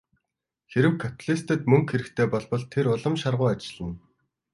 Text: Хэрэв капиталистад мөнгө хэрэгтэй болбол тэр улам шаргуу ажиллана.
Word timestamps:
Хэрэв 0.71 0.93
капиталистад 1.03 1.61
мөнгө 1.69 1.89
хэрэгтэй 1.91 2.27
болбол 2.33 2.63
тэр 2.73 2.85
улам 2.95 3.15
шаргуу 3.21 3.47
ажиллана. 3.53 3.97